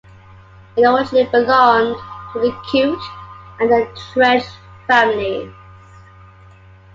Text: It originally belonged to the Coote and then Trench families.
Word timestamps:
It 0.75 0.81
originally 0.83 1.25
belonged 1.29 1.95
to 2.33 2.39
the 2.39 2.51
Coote 2.71 2.99
and 3.59 3.69
then 3.71 3.87
Trench 4.11 4.45
families. 4.87 5.51